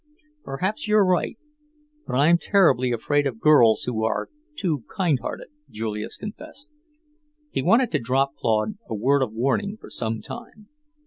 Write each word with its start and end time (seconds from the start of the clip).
"Perhaps 0.43 0.87
you're 0.87 1.05
right. 1.05 1.37
But 2.07 2.15
I'm 2.15 2.39
terribly 2.39 2.91
afraid 2.91 3.27
of 3.27 3.39
girls 3.39 3.83
who 3.83 4.03
are 4.03 4.29
too 4.55 4.83
kindhearted," 4.97 5.49
Julius 5.69 6.17
confessed. 6.17 6.71
He 7.51 7.59
had 7.59 7.67
wanted 7.67 7.91
to 7.91 7.99
drop 7.99 8.33
Claude 8.35 8.79
a 8.89 8.95
word 8.95 9.21
of 9.21 9.31
warning 9.31 9.77
for 9.79 9.91
some 9.91 10.19
time. 10.23 10.69